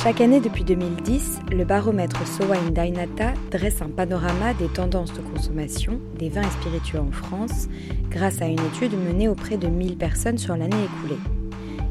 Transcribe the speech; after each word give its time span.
Chaque 0.00 0.20
année 0.20 0.38
depuis 0.38 0.62
2010, 0.62 1.40
le 1.50 1.64
baromètre 1.64 2.24
Sowine 2.24 2.72
Dainata 2.72 3.34
dresse 3.50 3.82
un 3.82 3.88
panorama 3.88 4.54
des 4.54 4.68
tendances 4.68 5.12
de 5.12 5.20
consommation 5.20 6.00
des 6.16 6.28
vins 6.28 6.42
et 6.42 6.50
spiritueux 6.50 7.00
en 7.00 7.10
France 7.10 7.68
grâce 8.08 8.40
à 8.40 8.46
une 8.46 8.60
étude 8.60 8.92
menée 8.92 9.28
auprès 9.28 9.56
de 9.56 9.66
1000 9.66 9.96
personnes 9.96 10.38
sur 10.38 10.56
l'année 10.56 10.84
écoulée. 10.84 11.20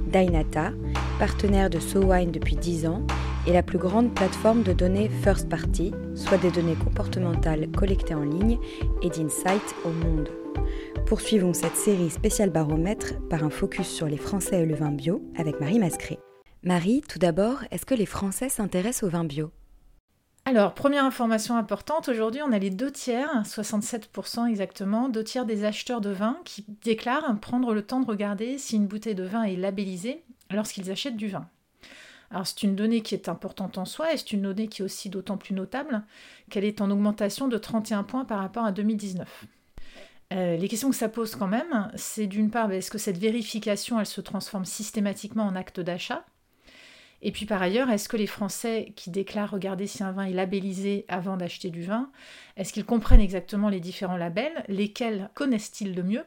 Dainata, 0.07 0.71
partenaire 1.19 1.69
de 1.69 1.79
Sowine 1.79 2.31
depuis 2.31 2.55
10 2.55 2.87
ans, 2.87 3.05
est 3.45 3.51
la 3.51 3.61
plus 3.61 3.77
grande 3.77 4.13
plateforme 4.13 4.63
de 4.63 4.71
données 4.71 5.09
first 5.09 5.49
party, 5.49 5.91
soit 6.15 6.37
des 6.37 6.51
données 6.51 6.75
comportementales 6.81 7.67
collectées 7.71 8.15
en 8.15 8.23
ligne 8.23 8.57
et 9.01 9.09
d'insight 9.09 9.75
au 9.83 9.89
monde. 9.89 10.29
Poursuivons 11.07 11.53
cette 11.53 11.75
série 11.75 12.09
spéciale 12.09 12.51
baromètre 12.51 13.15
par 13.29 13.43
un 13.43 13.49
focus 13.49 13.87
sur 13.87 14.07
les 14.07 14.17
Français 14.17 14.61
et 14.61 14.65
le 14.65 14.75
vin 14.75 14.91
bio 14.91 15.21
avec 15.35 15.59
Marie 15.59 15.79
Mascré. 15.79 16.19
Marie, 16.63 17.01
tout 17.07 17.19
d'abord, 17.19 17.63
est-ce 17.71 17.85
que 17.85 17.93
les 17.93 18.05
Français 18.05 18.49
s'intéressent 18.49 19.03
au 19.03 19.09
vin 19.09 19.23
bio? 19.23 19.51
Alors, 20.45 20.73
première 20.73 21.03
information 21.03 21.57
importante, 21.57 22.07
aujourd'hui 22.07 22.41
on 22.41 22.51
a 22.51 22.57
les 22.57 22.69
deux 22.69 22.91
tiers, 22.91 23.43
67% 23.43 24.47
exactement, 24.47 25.09
deux 25.09 25.23
tiers 25.23 25.45
des 25.45 25.65
acheteurs 25.65 26.01
de 26.01 26.09
vin 26.09 26.37
qui 26.45 26.65
déclarent 26.83 27.37
prendre 27.39 27.73
le 27.73 27.81
temps 27.81 27.99
de 27.99 28.07
regarder 28.07 28.57
si 28.57 28.77
une 28.77 28.87
bouteille 28.87 29.13
de 29.13 29.25
vin 29.25 29.43
est 29.43 29.57
labellisée 29.57 30.23
lorsqu'ils 30.49 30.89
achètent 30.89 31.17
du 31.17 31.27
vin. 31.27 31.47
Alors 32.31 32.47
c'est 32.47 32.63
une 32.63 32.75
donnée 32.75 33.01
qui 33.01 33.13
est 33.13 33.29
importante 33.29 33.77
en 33.77 33.85
soi 33.85 34.13
et 34.13 34.17
c'est 34.17 34.31
une 34.31 34.41
donnée 34.41 34.67
qui 34.67 34.81
est 34.81 34.85
aussi 34.85 35.09
d'autant 35.09 35.37
plus 35.37 35.53
notable 35.53 36.03
qu'elle 36.49 36.65
est 36.65 36.81
en 36.81 36.89
augmentation 36.91 37.47
de 37.47 37.57
31 37.57 38.03
points 38.03 38.25
par 38.25 38.39
rapport 38.39 38.65
à 38.65 38.71
2019. 38.71 39.45
Euh, 40.33 40.57
les 40.57 40.67
questions 40.67 40.89
que 40.89 40.95
ça 40.95 41.07
pose 41.07 41.35
quand 41.35 41.47
même, 41.47 41.91
c'est 41.95 42.27
d'une 42.27 42.51
part, 42.51 42.71
est-ce 42.71 42.91
que 42.91 42.97
cette 42.97 43.17
vérification, 43.17 43.99
elle 43.99 44.05
se 44.05 44.21
transforme 44.21 44.65
systématiquement 44.65 45.43
en 45.43 45.55
acte 45.55 45.79
d'achat? 45.79 46.25
Et 47.21 47.31
puis 47.31 47.45
par 47.45 47.61
ailleurs, 47.61 47.89
est-ce 47.89 48.09
que 48.09 48.17
les 48.17 48.27
Français 48.27 48.93
qui 48.95 49.09
déclarent 49.09 49.51
regarder 49.51 49.87
si 49.87 50.03
un 50.03 50.11
vin 50.11 50.25
est 50.25 50.33
labellisé 50.33 51.05
avant 51.07 51.37
d'acheter 51.37 51.69
du 51.69 51.83
vin, 51.83 52.11
est-ce 52.55 52.73
qu'ils 52.73 52.85
comprennent 52.85 53.21
exactement 53.21 53.69
les 53.69 53.79
différents 53.79 54.17
labels? 54.17 54.63
Lesquels 54.67 55.29
connaissent-ils 55.33 55.95
le 55.95 56.03
mieux? 56.03 56.23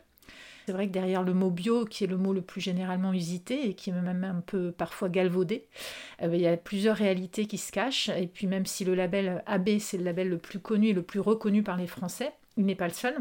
C'est 0.66 0.72
vrai 0.72 0.86
que 0.86 0.92
derrière 0.92 1.22
le 1.22 1.34
mot 1.34 1.50
bio, 1.50 1.84
qui 1.84 2.04
est 2.04 2.06
le 2.06 2.16
mot 2.16 2.32
le 2.32 2.42
plus 2.42 2.60
généralement 2.60 3.12
usité 3.12 3.68
et 3.68 3.74
qui 3.74 3.90
est 3.90 3.92
même 3.92 4.24
un 4.24 4.40
peu 4.40 4.72
parfois 4.72 5.08
galvaudé, 5.08 5.66
euh, 6.22 6.28
ben, 6.28 6.34
il 6.34 6.42
y 6.42 6.46
a 6.46 6.56
plusieurs 6.56 6.96
réalités 6.96 7.46
qui 7.46 7.58
se 7.58 7.72
cachent. 7.72 8.08
Et 8.10 8.26
puis 8.26 8.46
même 8.46 8.66
si 8.66 8.84
le 8.84 8.94
label 8.94 9.42
AB, 9.46 9.78
c'est 9.78 9.98
le 9.98 10.04
label 10.04 10.28
le 10.28 10.38
plus 10.38 10.60
connu 10.60 10.88
et 10.88 10.92
le 10.92 11.02
plus 11.02 11.20
reconnu 11.20 11.62
par 11.62 11.76
les 11.76 11.86
Français, 11.86 12.32
il 12.56 12.66
n'est 12.66 12.74
pas 12.74 12.88
le 12.88 12.94
seul. 12.94 13.16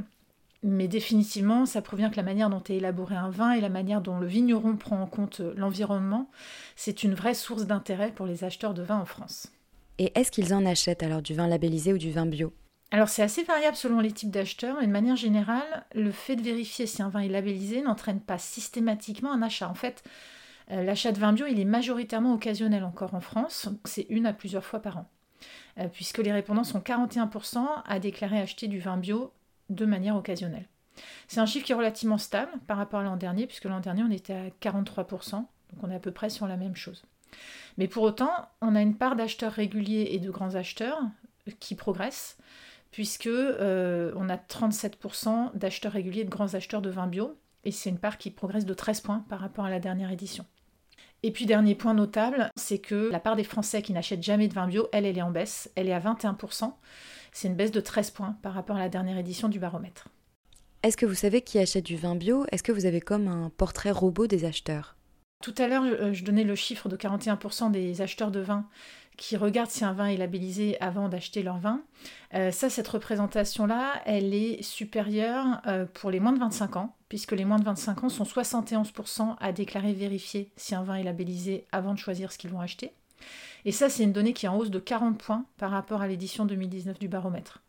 Mais 0.62 0.90
définitivement, 0.90 1.66
ça 1.66 1.82
provient 1.82 2.10
que 2.10 2.18
la 2.18 2.24
manière 2.24 2.50
dont 2.50 2.64
est 2.64 2.76
élaboré 2.76 3.16
un 3.16 3.30
vin 3.30 3.52
et 3.52 3.62
la 3.62 3.70
manière 3.70 4.02
dont 4.02 4.20
le 4.20 4.28
vigneron 4.28 4.76
prend 4.76 5.02
en 5.02 5.08
compte 5.08 5.40
l'environnement, 5.56 6.30
c'est 6.76 7.04
une 7.04 7.14
vraie 7.14 7.34
source 7.34 7.66
d'intérêt 7.66 8.12
pour 8.12 8.26
les 8.26 8.44
acheteurs 8.44 8.74
de 8.74 8.82
vin 8.82 8.98
en 8.98 9.06
France. 9.06 9.48
Et 10.00 10.12
est-ce 10.16 10.32
qu'ils 10.32 10.54
en 10.54 10.66
achètent 10.66 11.04
alors 11.04 11.22
du 11.22 11.34
vin 11.34 11.48
labellisé 11.48 11.94
ou 11.94 11.98
du 11.98 12.12
vin 12.12 12.26
bio? 12.26 12.54
Alors 12.92 13.08
c'est 13.10 13.22
assez 13.22 13.44
variable 13.44 13.78
selon 13.78 14.00
les 14.00 14.12
types 14.12 14.32
d'acheteurs, 14.32 14.78
mais 14.80 14.88
de 14.88 14.92
manière 14.92 15.16
générale, 15.16 15.86
le 15.94 16.12
fait 16.12 16.36
de 16.36 16.42
vérifier 16.42 16.88
si 16.88 17.02
un 17.04 17.10
vin 17.10 17.20
est 17.20 17.30
labellisé 17.30 17.82
n'entraîne 17.82 18.20
pas 18.20 18.40
systématiquement 18.40 19.32
un 19.32 19.42
achat. 19.42 19.70
En 19.70 19.76
fait, 19.76 20.04
euh, 20.72 20.84
l'achat 20.84 21.12
de 21.12 21.20
vin 21.20 21.32
bio, 21.32 21.46
il 21.48 21.60
est 21.60 21.66
majoritairement 21.66 22.34
occasionnel 22.34 22.84
encore 22.84 23.14
en 23.14 23.22
France, 23.22 23.70
c'est 23.86 24.08
une 24.10 24.26
à 24.26 24.34
plusieurs 24.34 24.66
fois 24.66 24.80
par 24.80 24.98
an, 24.98 25.06
euh, 25.78 25.88
puisque 25.88 26.18
les 26.18 26.32
répondants 26.32 26.64
sont 26.64 26.80
41% 26.80 27.60
à 27.86 28.00
déclarer 28.00 28.40
acheter 28.40 28.68
du 28.68 28.80
vin 28.80 28.98
bio 28.98 29.32
de 29.70 29.86
manière 29.86 30.16
occasionnelle. 30.16 30.68
C'est 31.28 31.40
un 31.40 31.46
chiffre 31.46 31.66
qui 31.66 31.72
est 31.72 31.76
relativement 31.76 32.18
stable 32.18 32.52
par 32.68 32.78
rapport 32.78 33.00
à 33.00 33.04
l'an 33.04 33.16
dernier, 33.16 33.48
puisque 33.48 33.66
l'an 33.66 33.80
dernier 33.80 34.04
on 34.04 34.12
était 34.12 34.34
à 34.34 34.50
43%, 34.50 35.32
donc 35.36 35.48
on 35.84 35.90
est 35.90 35.96
à 35.96 36.00
peu 36.00 36.12
près 36.12 36.30
sur 36.30 36.48
la 36.48 36.58
même 36.58 36.76
chose. 36.76 37.04
Mais 37.78 37.88
pour 37.88 38.04
autant, 38.04 38.32
on 38.62 38.76
a 38.76 38.82
une 38.82 38.98
part 38.98 39.16
d'acheteurs 39.16 39.54
réguliers 39.54 40.10
et 40.12 40.20
de 40.20 40.30
grands 40.30 40.56
acheteurs 40.56 41.00
qui 41.60 41.76
progressent, 41.76 42.38
puisque 42.92 43.28
euh, 43.28 44.12
on 44.16 44.30
a 44.30 44.36
37% 44.36 45.56
d'acheteurs 45.56 45.94
réguliers 45.94 46.22
et 46.22 46.26
de 46.26 46.30
grands 46.30 46.56
acheteurs 46.56 46.82
de 46.82 46.90
vin 46.90 47.08
bio, 47.08 47.38
et 47.64 47.72
c'est 47.72 47.90
une 47.90 48.00
part 48.00 48.18
qui 48.18 48.32
progresse 48.32 48.66
de 48.66 48.74
13 48.74 49.02
points 49.02 49.26
par 49.30 49.40
rapport 49.40 49.66
à 49.66 49.70
la 49.70 49.80
dernière 49.80 50.12
édition. 50.12 50.46
Et 51.22 51.32
puis 51.32 51.46
dernier 51.46 51.76
point 51.76 51.94
notable, 51.94 52.50
c'est 52.56 52.80
que 52.80 53.10
la 53.12 53.20
part 53.20 53.36
des 53.36 53.44
Français 53.44 53.82
qui 53.82 53.92
n'achètent 53.92 54.24
jamais 54.24 54.48
de 54.48 54.54
vin 54.54 54.68
bio, 54.68 54.88
elle, 54.94 55.06
elle 55.06 55.18
est 55.18 55.22
en 55.22 55.32
baisse, 55.32 55.70
elle 55.76 55.90
est 55.90 55.94
à 55.94 56.00
21%. 56.00 56.74
C'est 57.32 57.48
une 57.48 57.56
baisse 57.56 57.72
de 57.72 57.82
13 57.82 58.12
points 58.12 58.38
par 58.42 58.54
rapport 58.54 58.76
à 58.76 58.80
la 58.80 58.90
dernière 58.90 59.18
édition 59.18 59.50
du 59.50 59.60
baromètre. 59.60 60.08
Est-ce 60.84 60.98
que 60.98 61.06
vous 61.06 61.16
savez 61.16 61.42
qui 61.42 61.60
achète 61.60 61.86
du 61.86 61.98
vin 61.98 62.16
bio? 62.16 62.46
Est-ce 62.52 62.64
que 62.64 62.72
vous 62.72 62.86
avez 62.86 63.02
comme 63.02 63.28
un 63.28 63.50
portrait 63.50 63.92
robot 63.92 64.28
des 64.28 64.46
acheteurs? 64.46 64.96
Tout 65.44 65.56
à 65.58 65.68
l'heure, 65.68 66.14
je 66.14 66.24
donnais 66.24 66.44
le 66.44 66.56
chiffre 66.56 66.90
de 66.90 66.98
41% 66.98 67.72
des 67.72 68.02
acheteurs 68.02 68.32
de 68.32 68.42
vin 68.42 68.68
qui 69.20 69.36
regardent 69.36 69.70
si 69.70 69.84
un 69.84 69.92
vin 69.92 70.08
est 70.08 70.18
labellisé 70.18 70.80
avant 70.80 71.10
d'acheter 71.10 71.44
leur 71.44 71.60
vin. 71.60 71.82
Euh, 72.34 72.52
ça, 72.52 72.70
cette 72.70 72.88
représentation-là, 72.88 74.02
elle 74.06 74.34
est 74.34 74.64
supérieure 74.64 75.62
euh, 75.68 75.86
pour 75.86 76.10
les 76.10 76.22
moins 76.22 76.32
de 76.32 76.40
25 76.40 76.78
ans, 76.78 76.96
puisque 77.10 77.34
les 77.34 77.44
moins 77.44 77.60
de 77.60 77.66
25 77.66 78.06
ans 78.06 78.10
sont 78.10 78.24
71% 78.24 79.36
à 79.40 79.52
déclarer 79.52 79.92
vérifier 79.92 80.52
si 80.56 80.74
un 80.74 80.84
vin 80.84 80.96
est 80.96 81.04
labellisé 81.04 81.68
avant 81.74 81.94
de 81.94 82.00
choisir 82.00 82.32
ce 82.32 82.38
qu'ils 82.38 82.50
vont 82.50 82.62
acheter. 82.62 82.94
Et 83.66 83.72
ça, 83.72 83.90
c'est 83.90 84.04
une 84.04 84.14
donnée 84.14 84.34
qui 84.34 84.46
est 84.46 84.50
en 84.50 84.58
hausse 84.58 84.72
de 84.72 84.80
40 84.80 85.18
points 85.18 85.46
par 85.58 85.72
rapport 85.72 86.02
à 86.02 86.08
l'édition 86.08 86.46
2019 86.46 87.00
du 87.00 87.08
baromètre. 87.08 87.62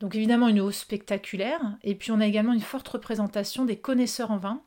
Donc 0.00 0.14
évidemment 0.14 0.48
une 0.48 0.60
hausse 0.60 0.78
spectaculaire. 0.78 1.60
Et 1.82 1.94
puis 1.94 2.10
on 2.10 2.20
a 2.20 2.26
également 2.26 2.52
une 2.52 2.60
forte 2.60 2.88
représentation 2.88 3.64
des 3.64 3.76
connaisseurs 3.76 4.30
en 4.30 4.38
vin, 4.38 4.62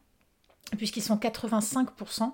puisqu'ils 0.77 1.01
sont 1.01 1.17
85% 1.17 2.33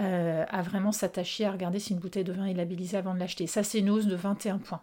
euh, 0.00 0.44
à 0.48 0.62
vraiment 0.62 0.92
s'attacher 0.92 1.46
à 1.46 1.50
regarder 1.50 1.80
si 1.80 1.94
une 1.94 1.98
bouteille 1.98 2.24
de 2.24 2.32
vin 2.32 2.44
est 2.44 2.54
labellisée 2.54 2.98
avant 2.98 3.14
de 3.14 3.18
l'acheter. 3.18 3.46
Ça, 3.46 3.62
c'est 3.62 3.78
une 3.78 3.90
hausse 3.90 4.06
de 4.06 4.14
21 4.14 4.58
points. 4.58 4.82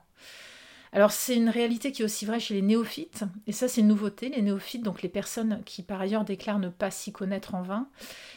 Alors 0.96 1.12
c'est 1.12 1.36
une 1.36 1.50
réalité 1.50 1.92
qui 1.92 2.04
est 2.04 2.06
aussi 2.06 2.26
vraie 2.26 2.40
chez 2.40 2.54
les 2.54 2.62
néophytes, 2.62 3.26
et 3.48 3.52
ça 3.52 3.68
c'est 3.68 3.82
une 3.82 3.90
nouveauté, 3.90 4.30
les 4.30 4.42
néophytes, 4.42 4.82
donc 4.82 5.02
les 5.02 5.10
personnes 5.10 5.62
qui 5.66 5.84
par 5.84 6.00
ailleurs 6.00 6.24
déclarent 6.24 6.58
ne 6.58 6.70
pas 6.70 6.90
s'y 6.90 7.12
connaître 7.12 7.54
en 7.54 7.64
vin, 7.64 7.90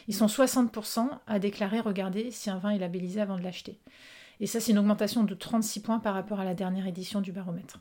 ils 0.09 0.13
sont 0.13 0.25
60% 0.25 1.07
à 1.25 1.39
déclarer 1.39 1.79
regarder 1.79 2.31
si 2.31 2.49
un 2.49 2.57
vin 2.57 2.71
est 2.71 2.77
labellisé 2.77 3.21
avant 3.21 3.37
de 3.37 3.43
l'acheter. 3.43 3.79
Et 4.41 4.45
ça 4.45 4.59
c'est 4.59 4.73
une 4.73 4.79
augmentation 4.79 5.23
de 5.23 5.33
36 5.33 5.79
points 5.81 5.99
par 5.99 6.13
rapport 6.13 6.41
à 6.41 6.43
la 6.43 6.53
dernière 6.53 6.85
édition 6.85 7.21
du 7.21 7.31
baromètre. 7.31 7.79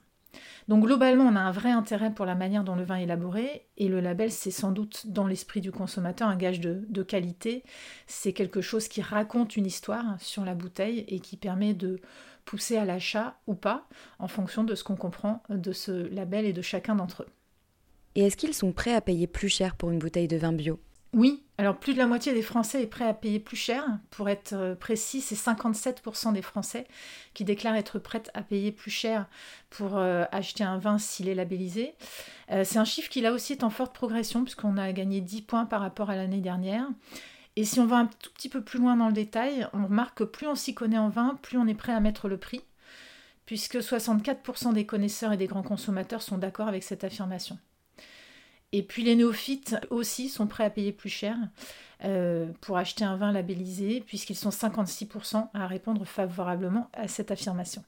Donc 0.69 0.84
globalement, 0.84 1.25
on 1.25 1.37
a 1.37 1.41
un 1.41 1.50
vrai 1.50 1.71
intérêt 1.71 2.12
pour 2.12 2.26
la 2.26 2.34
manière 2.34 2.65
dont 2.65 2.75
le 2.75 2.84
vin 2.84 2.97
est 2.97 3.04
élaboré, 3.04 3.66
et 3.76 3.88
le 3.88 4.00
label, 4.00 4.31
c'est 4.31 4.50
sans 4.50 4.72
doute 4.72 5.06
dans 5.06 5.26
l'esprit 5.26 5.60
du 5.60 5.72
consommateur 5.72 6.28
un 6.28 6.37
gage 6.37 6.60
de, 6.60 7.03
qualité. 7.03 7.65
C'est 8.06 8.32
quelque 8.32 8.60
chose 8.60 8.88
qui 8.88 9.00
raconte 9.00 9.56
une 9.56 9.66
histoire 9.66 10.04
sur 10.21 10.44
la 10.44 10.54
bouteille 10.54 11.04
et 11.09 11.21
qui 11.21 11.37
permet 11.37 11.75
de 11.75 12.00
pousser 12.44 12.76
à 12.76 12.84
l'achat 12.84 13.38
ou 13.47 13.54
pas, 13.54 13.87
en 14.19 14.28
fonction 14.28 14.65
de 14.65 14.75
ce 14.75 14.84
qu'on 14.84 14.97
comprend 14.97 15.43
de 15.50 15.72
ce 15.72 16.09
label 16.12 16.44
et 16.44 16.53
de 16.53 16.62
chacun 16.62 16.94
d'entre 16.94 17.22
eux. 17.22 17.28
Et 18.15 18.22
est-ce 18.22 18.37
qu'ils 18.37 18.55
sont 18.55 18.72
prêts 18.72 18.94
à 18.94 19.00
payer 19.00 19.26
plus 19.26 19.49
cher 19.49 19.76
pour 19.76 19.91
une 19.91 19.99
bouteille 19.99 20.28
de 20.28 20.37
vin 20.37 20.53
bio? 20.53 20.81
Oui, 21.14 21.42
alors 21.56 21.78
plus 21.78 21.94
de 21.94 21.98
la 21.98 22.06
moitié 22.06 22.34
des 22.34 22.42
Français 22.42 22.82
est 22.82 22.86
prêt 22.86 23.06
à 23.06 23.14
payer 23.14 23.41
plus 23.41 23.56
cher. 23.56 23.84
Pour 24.10 24.28
être 24.28 24.52
euh, 24.52 24.74
précis, 24.74 25.22
c'est 25.22 25.34
57% 25.34 26.34
des 26.34 26.42
Français 26.42 26.86
qui 27.32 27.44
déclarent 27.44 27.76
être 27.76 27.98
prêts 27.98 28.22
à 28.34 28.42
payer 28.42 28.72
plus 28.72 28.91
cher 28.91 29.26
pour 29.70 29.96
euh, 29.96 30.24
acheter 30.32 30.64
un 30.64 30.76
vin 30.76 30.98
s'il 30.98 31.28
est 31.28 31.34
labellisé. 31.34 31.94
Euh, 32.50 32.62
c'est 32.62 32.78
un 32.78 32.84
chiffre 32.84 33.08
qui 33.08 33.22
là 33.22 33.32
aussi 33.32 33.52
est 33.52 33.64
en 33.64 33.70
forte 33.70 33.94
progression 33.94 34.44
puisqu'on 34.44 34.76
a 34.76 34.93
gagné 34.93 35.22
10 35.22 35.43
points 35.43 35.64
par 35.64 35.81
rapport 35.81 36.10
à 36.10 36.16
l'année 36.16 36.43
dernière. 36.43 36.87
Et 37.56 37.64
si 37.64 37.81
on 37.81 37.87
va 37.87 37.96
un 37.96 38.06
tout 38.06 38.31
petit 38.34 38.50
peu 38.50 38.62
plus 38.62 38.78
loin 38.78 38.94
dans 38.96 39.08
le 39.08 39.14
détail, 39.14 39.66
on 39.72 39.87
remarque 39.87 40.19
que 40.19 40.25
plus 40.25 40.46
on 40.46 40.54
s'y 40.54 40.75
connaît 40.75 40.99
en 40.99 41.08
vin, 41.08 41.38
plus 41.43 41.56
on 41.56 41.66
est 41.66 41.75
prêt 41.75 41.93
à 41.93 42.00
mettre 42.00 42.28
le 42.28 42.37
prix, 42.37 42.62
puisque 43.46 43.78
64% 43.78 44.75
des 44.75 44.87
connaisseurs 44.87 45.32
et 45.32 45.38
des 45.38 45.49
grands 45.49 45.62
consommateurs 45.62 46.22
sont 46.22 46.38
d'accord 46.38 46.69
avec 46.69 46.84
cette 46.84 47.02
affirmation. 47.02 47.58
Et 48.73 48.82
puis 48.82 49.03
les 49.03 49.17
néophytes 49.17 49.76
aussi 49.91 50.29
sont 50.29 50.47
prêts 50.47 50.65
à 50.65 50.70
payer 50.70 50.93
plus 50.93 51.09
cher 51.09 51.37
euh, 52.05 52.47
pour 52.61 52.76
acheter 52.76 53.05
un 53.05 53.17
vin 53.17 53.32
labellisé, 53.32 54.03
puisqu'ils 54.06 54.37
sont 54.37 54.50
56% 54.50 55.49
à 55.55 55.67
répondre 55.67 56.05
favorablement 56.05 56.91
à 56.93 57.09
cette 57.09 57.31
affirmation. 57.31 57.82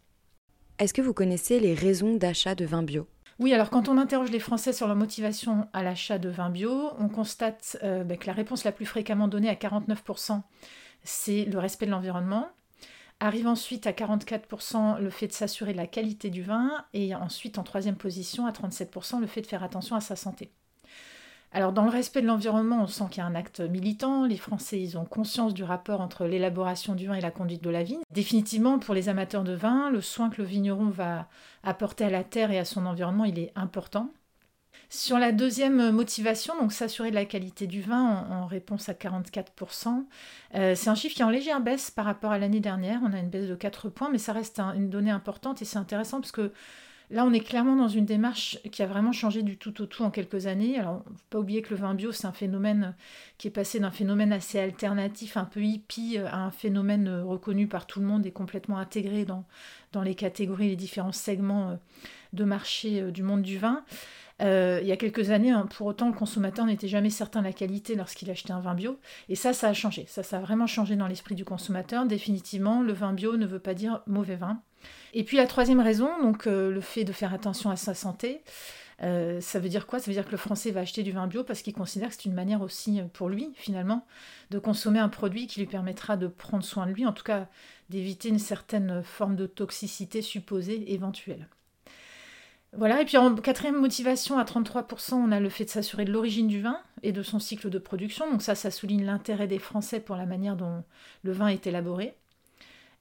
Est-ce 0.79 0.95
que 0.95 1.03
vous 1.03 1.13
connaissez 1.13 1.61
les 1.61 1.75
raisons 1.75 2.17
d'achat 2.17 2.55
de 2.55 2.65
vin 2.65 2.83
bio? 2.83 3.07
Oui, 3.39 3.53
alors 3.53 3.71
quand 3.71 3.89
on 3.89 3.99
interroge 3.99 4.31
les 4.31 4.41
Français 4.41 4.73
sur 4.73 4.87
leur 4.87 4.97
motivation 4.97 5.69
à 5.73 5.83
l'achat 5.83 6.19
de 6.19 6.29
vin 6.29 6.51
bio, 6.51 6.91
on 6.99 7.09
constate 7.09 7.79
euh, 7.83 8.03
ben, 8.03 8.19
que 8.19 8.27
la 8.27 8.33
réponse 8.33 8.65
la 8.65 8.73
plus 8.73 8.87
fréquemment 8.87 9.29
donnée 9.29 9.49
à 9.51 9.55
49%, 9.55 10.41
c'est 11.05 11.45
le 11.45 11.59
respect 11.59 11.87
de 11.87 11.91
l'environnement. 11.91 12.49
Arrive 13.19 13.47
ensuite 13.47 13.87
à 13.87 13.93
44% 13.93 14.99
le 14.99 15.11
fait 15.11 15.27
de 15.27 15.33
s'assurer 15.33 15.73
de 15.73 15.77
la 15.77 15.87
qualité 15.87 16.31
du 16.31 16.43
vin 16.43 16.85
et 16.95 17.15
ensuite 17.15 17.59
en 17.59 17.63
troisième 17.63 17.97
position 17.97 18.47
à 18.47 18.51
37% 18.51 19.21
le 19.21 19.27
fait 19.27 19.43
de 19.43 19.47
faire 19.47 19.63
attention 19.63 19.95
à 19.95 20.01
sa 20.01 20.17
santé. 20.17 20.51
Alors 21.53 21.73
dans 21.73 21.85
le 21.85 21.91
respect 21.91 22.23
de 22.23 22.27
l'environnement, 22.27 22.83
on 22.83 22.87
sent 22.87 23.05
qu'il 23.11 23.19
y 23.19 23.21
a 23.21 23.27
un 23.27 23.35
acte 23.35 23.61
militant. 23.61 24.25
Les 24.25 24.37
Français, 24.37 24.81
ils 24.81 24.97
ont 24.97 25.05
conscience 25.05 25.53
du 25.53 25.65
rapport 25.65 26.01
entre 26.01 26.25
l'élaboration 26.27 26.95
du 26.95 27.09
vin 27.09 27.15
et 27.15 27.21
la 27.21 27.33
conduite 27.33 27.63
de 27.63 27.71
la 27.71 27.83
vigne. 27.83 28.03
Définitivement, 28.13 28.79
pour 28.79 28.95
les 28.95 29.09
amateurs 29.09 29.43
de 29.43 29.55
vin, 29.55 29.91
le 29.91 30.01
soin 30.01 30.31
que 30.31 30.41
le 30.41 30.47
vigneron 30.47 30.91
va 30.91 31.29
apporter 31.65 32.05
à 32.05 32.11
la 32.11 32.23
terre 32.23 32.53
et 32.53 32.59
à 32.59 32.65
son 32.65 32.87
environnement, 32.87 33.25
il 33.25 33.39
est 33.39 33.53
important. 33.57 34.13
Sur 34.89 35.19
la 35.19 35.31
deuxième 35.31 35.91
motivation, 35.93 36.59
donc 36.61 36.73
s'assurer 36.73 37.11
de 37.11 37.15
la 37.15 37.25
qualité 37.25 37.67
du 37.69 37.81
vin 37.81 38.27
en, 38.29 38.47
réponse 38.47 38.89
à 38.89 38.93
44%, 38.93 40.05
euh, 40.57 40.75
c'est 40.75 40.91
un 40.91 40.97
chiffre 40.97 41.15
qui 41.15 41.23
est 41.23 41.25
en 41.25 41.31
légère 41.31 41.61
baisse 41.61 41.93
par 41.93 42.05
rapport 42.05 42.33
à 42.33 42.39
l'année 42.39 42.59
dernière. 42.59 43.01
On 43.05 43.13
a 43.13 43.19
une 43.19 43.31
baisse 43.31 43.49
de 43.49 43.55
4 43.55 43.89
points, 43.89 44.09
mais 44.11 44.19
ça 44.19 44.33
reste 44.33 44.59
une 44.59 44.91
donnée 44.91 45.13
importante 45.13 45.63
et 45.63 45.65
c'est 45.65 45.79
intéressant 45.79 46.21
parce 46.21 46.33
que 46.33 46.53
Là, 47.11 47.25
on 47.25 47.33
est 47.33 47.41
clairement 47.41 47.75
dans 47.75 47.89
une 47.89 48.05
démarche 48.05 48.59
qui 48.71 48.85
a 48.85 48.87
vraiment 48.87 49.11
changé 49.11 49.43
du 49.43 49.57
tout 49.57 49.83
au 49.83 49.87
tout 49.87 50.05
en 50.05 50.11
quelques 50.11 50.47
années. 50.47 50.79
Alors, 50.79 51.03
faut 51.05 51.25
pas 51.31 51.39
oublier 51.41 51.61
que 51.61 51.71
le 51.71 51.77
vin 51.77 51.93
bio, 51.95 52.13
c'est 52.13 52.27
un 52.27 52.33
phénomène 52.33 52.95
qui 53.37 53.49
est 53.49 53.51
passé 53.51 53.81
d'un 53.81 53.91
phénomène 53.91 54.33
assez 54.33 54.61
alternatif, 54.61 55.37
un 55.37 55.45
peu 55.45 55.61
hippie, 55.61 56.19
à 56.19 56.45
un 56.45 56.53
phénomène 56.53 57.09
reconnu 57.23 57.67
par 57.67 57.87
tout 57.87 57.99
le 57.99 58.07
monde 58.07 58.27
et 58.27 58.31
complètement 58.31 58.79
intégré 58.79 59.25
dans, 59.25 59.45
les 60.03 60.15
catégories, 60.15 60.69
les 60.69 60.77
différents 60.77 61.11
segments 61.11 61.71
euh, 61.71 61.75
de 62.33 62.45
marché 62.45 63.01
euh, 63.01 63.11
du 63.11 63.25
monde 63.25 63.43
du 63.43 63.59
vin. 63.59 63.85
Euh, 64.41 64.79
il 64.83 64.89
y 64.89 64.93
a 64.93 64.97
quelques 64.97 65.31
années, 65.31 65.51
hein, 65.51 65.67
pour 65.67 65.87
autant, 65.87 66.09
le 66.09 66.15
consommateur 66.15 66.65
n'était 66.65 66.89
jamais 66.89 67.11
certain 67.11 67.41
de 67.41 67.47
la 67.47 67.53
qualité 67.53 67.95
lorsqu'il 67.95 68.31
achetait 68.31 68.53
un 68.53 68.61
vin 68.61 68.75
bio. 68.75 68.99
Et 69.29 69.35
ça, 69.35 69.53
ça 69.53 69.69
a 69.69 69.75
changé. 69.75 70.05
Ça, 70.09 70.23
ça 70.23 70.39
a 70.39 70.41
vraiment 70.41 70.67
changé 70.67 70.97
dans 70.97 71.07
l'esprit 71.07 71.35
du 71.35 71.45
consommateur. 71.45 72.07
Définitivement, 72.07 72.83
le 72.83 72.93
vin 72.93 73.13
bio 73.13 73.37
ne 73.37 73.47
veut 73.47 73.59
pas 73.59 73.75
dire 73.75 74.03
mauvais 74.07 74.37
vin. 74.37 74.63
Et 75.13 75.25
puis 75.25 75.37
la 75.37 75.47
troisième 75.47 75.81
raison, 75.81 76.09
donc 76.23 76.47
euh, 76.47 76.71
le 76.71 76.81
fait 76.81 77.05
de 77.05 77.13
faire 77.13 77.35
attention 77.35 77.71
à 77.71 77.77
sa 77.77 77.95
santé. 77.95 78.43
Euh, 79.03 79.41
ça 79.41 79.59
veut 79.59 79.71
dire 79.71 79.87
quoi? 79.87 79.99
Ça 79.99 80.07
veut 80.07 80.15
dire 80.15 80.27
que 80.27 80.31
le 80.31 80.37
Français 80.37 80.71
va 80.71 80.81
acheter 80.81 81.03
du 81.03 81.13
vin 81.13 81.27
bio 81.27 81.43
parce 81.43 81.63
qu'il 81.63 81.73
considère 81.73 82.11
que 82.11 82.15
c'est 82.15 82.27
une 82.27 82.35
manière 82.35 82.61
aussi 82.61 83.01
pour 83.15 83.31
lui, 83.31 83.51
finalement, 83.55 84.07
de 84.51 84.59
consommer 84.59 84.99
un 84.99 85.09
produit 85.09 85.47
qui 85.47 85.61
lui 85.61 85.67
permettra 85.67 86.17
de 86.19 86.27
prendre 86.27 86.65
soin 86.65 86.87
de 86.87 86.93
lui, 86.93 87.07
en 87.07 87.13
tout 87.13 87.25
cas 87.25 87.49
d'éviter 87.89 88.29
une 88.29 88.39
certaine 88.39 89.03
forme 89.03 89.37
de 89.37 89.47
toxicité 89.47 90.21
supposée 90.21 90.93
éventuelle. 90.93 91.49
Voilà, 92.77 93.03
et 93.03 93.05
puis 93.05 93.17
en 93.17 93.35
quatrième 93.35 93.81
motivation, 93.81 94.39
à 94.39 94.45
33%, 94.45 95.15
on 95.15 95.33
a 95.33 95.41
le 95.41 95.49
fait 95.49 95.65
de 95.65 95.71
s'assurer 95.71 96.05
de 96.05 96.13
l'origine 96.13 96.47
du 96.47 96.61
vin 96.61 96.79
et 97.03 97.11
de 97.11 97.23
son 97.23 97.41
cycle 97.41 97.69
de 97.69 97.79
production. 97.79 98.31
Donc 98.31 98.43
ça, 98.43 98.55
ça 98.55 98.71
souligne 98.71 99.05
l'intérêt 99.05 99.49
des 99.49 99.59
Français 99.59 99.99
pour 99.99 100.17
la 100.17 100.27
manière 100.27 100.57
dont 100.57 100.85
le 101.23 101.33
vin 101.33 101.49
est 101.49 101.67
élaboré. 101.67 102.15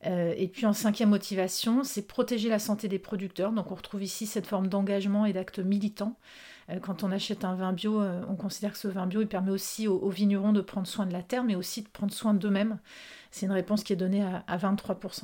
Euh, 0.06 0.34
et 0.38 0.48
puis 0.48 0.66
en 0.66 0.74
cinquième 0.74 1.10
motivation, 1.10 1.84
c'est 1.84 2.04
protéger 2.04 2.50
la 2.50 2.60
santé 2.60 2.88
des 2.88 3.00
producteurs. 3.00 3.52
Donc 3.52 3.72
on 3.72 3.76
retrouve 3.76 4.02
ici 4.02 4.26
cette 4.26 4.48
forme 4.48 4.68
d'engagement 4.68 5.26
et 5.26 5.34
d'acte 5.34 5.60
militant. 5.60 6.16
Euh, 6.70 6.80
quand 6.80 7.04
on 7.04 7.12
achète 7.12 7.44
un 7.44 7.56
vin 7.56 7.74
bio, 7.74 8.02
euh, 8.02 8.22
on 8.30 8.36
considère 8.36 8.72
que 8.72 8.78
ce 8.80 8.88
vin 8.88 9.08
bio 9.08 9.22
il 9.22 9.28
permet 9.28 9.52
aussi 9.52 9.88
aux, 9.88 10.10
vignerons 10.10 10.54
de 10.54 10.62
prendre 10.62 10.88
soin 10.88 11.06
de 11.06 11.14
la 11.14 11.22
terre, 11.22 11.44
mais 11.44 11.56
aussi 11.56 11.82
de 11.84 11.90
prendre 11.90 12.14
soin 12.14 12.34
d'eux-mêmes. 12.34 12.80
C'est 13.32 13.46
une 13.46 13.52
réponse 13.52 13.84
qui 13.84 13.94
est 13.94 13.98
donnée 13.98 14.24
à, 14.24 14.44
à 14.48 14.58
23%. 14.58 15.24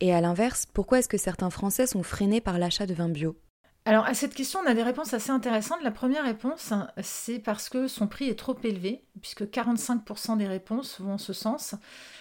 Et 0.00 0.12
à 0.12 0.20
l'inverse, 0.20 0.66
pourquoi 0.72 0.98
est-ce 0.98 1.08
que 1.08 1.18
certains 1.18 1.50
Français 1.50 1.86
sont 1.86 2.02
freinés 2.02 2.40
par 2.40 2.58
l'achat 2.58 2.86
de 2.86 2.94
vin 2.94 3.08
bio? 3.08 3.36
Alors 3.84 4.04
à 4.06 4.14
cette 4.14 4.34
question, 4.34 4.60
on 4.62 4.66
a 4.66 4.74
des 4.74 4.82
réponses 4.82 5.12
assez 5.12 5.30
intéressantes. 5.30 5.82
La 5.82 5.90
première 5.90 6.24
réponse, 6.24 6.72
c'est 7.00 7.40
parce 7.40 7.68
que 7.68 7.88
son 7.88 8.06
prix 8.06 8.28
est 8.28 8.38
trop 8.38 8.56
élevé, 8.62 9.04
puisque 9.20 9.42
45% 9.42 10.36
des 10.36 10.46
réponses 10.46 11.00
vont 11.00 11.14
en 11.14 11.18
ce 11.18 11.32
sens. 11.32 11.74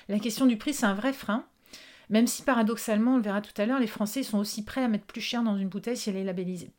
La 0.10 0.20
question 0.20 0.46
du 0.48 0.58
prix, 0.58 0.74
c'est 0.74 0.88
un 0.88 0.96
vrai 0.96 1.14
frein. 1.14 1.46
Même 2.10 2.28
si 2.28 2.44
paradoxalement, 2.44 3.14
on 3.14 3.18
le 3.18 3.24
verra 3.24 3.42
tout 3.42 3.60
à 3.62 3.66
l'heure, 3.66 3.80
les 3.80 3.88
Français 3.88 4.24
sont 4.24 4.40
aussi 4.40 4.66
prêts 4.66 4.84
à 4.84 4.88
mettre 4.88 5.06
plus 5.06 5.22
cher 5.22 5.44
dans 5.44 5.58
une 5.58 5.70
bouteille 5.70 5.96
si 5.96 6.10
elle 6.10 6.18
est 6.18 6.24
labellisée. 6.24 6.72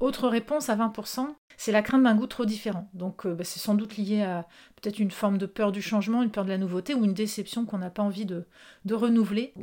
Autre 0.00 0.28
réponse 0.28 0.68
à 0.68 0.76
20%, 0.76 1.34
c'est 1.56 1.72
la 1.72 1.82
crainte 1.82 2.02
d'un 2.02 2.14
goût 2.14 2.26
trop 2.26 2.44
différent. 2.44 2.88
Donc 2.92 3.26
euh, 3.26 3.34
bah, 3.34 3.44
c'est 3.44 3.60
sans 3.60 3.74
doute 3.74 3.96
lié 3.96 4.22
à 4.22 4.46
peut-être 4.80 4.98
une 4.98 5.10
forme 5.10 5.38
de 5.38 5.46
peur 5.46 5.72
du 5.72 5.82
changement, 5.82 6.22
une 6.22 6.30
peur 6.30 6.44
de 6.44 6.50
la 6.50 6.58
nouveauté 6.58 6.94
ou 6.94 7.04
une 7.04 7.14
déception 7.14 7.64
qu'on 7.64 7.78
n'a 7.78 7.90
pas 7.90 8.02
envie 8.02 8.26
de, 8.26 8.46
renouveler. 8.90 9.54